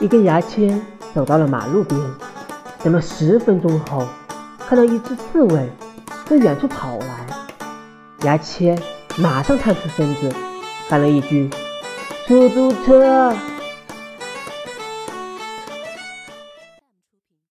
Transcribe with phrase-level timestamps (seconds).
[0.00, 0.80] 一根牙签
[1.12, 2.00] 走到了马路边，
[2.84, 4.06] 等了十分钟后，
[4.58, 5.68] 看到一只刺猬
[6.24, 7.26] 在远处跑来，
[8.22, 8.80] 牙签
[9.16, 10.32] 马上探出身子，
[10.88, 11.50] 喊了一句：
[12.28, 13.34] 出租车。